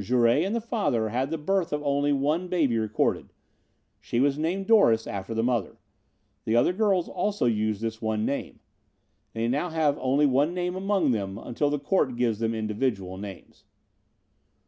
Jouret 0.00 0.44
and 0.44 0.54
the 0.54 0.60
father 0.60 1.08
had 1.08 1.28
the 1.28 1.36
birth 1.36 1.72
of 1.72 1.82
only 1.82 2.12
one 2.12 2.46
baby 2.46 2.78
recorded. 2.78 3.32
She 4.00 4.20
was 4.20 4.38
named 4.38 4.68
Doris, 4.68 5.08
after 5.08 5.34
the 5.34 5.42
mother. 5.42 5.76
The 6.44 6.54
other 6.54 6.72
girls 6.72 7.08
also 7.08 7.46
used 7.46 7.80
this 7.82 8.00
one 8.00 8.24
name. 8.24 8.60
They 9.32 9.48
now 9.48 9.70
have 9.70 9.98
only 10.00 10.24
one 10.24 10.54
name 10.54 10.76
among 10.76 11.10
them 11.10 11.36
until 11.36 11.68
the 11.68 11.80
court 11.80 12.14
gives 12.14 12.38
them 12.38 12.54
individual 12.54 13.16
names. 13.16 13.64